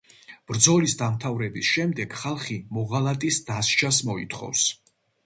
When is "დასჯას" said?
3.51-4.01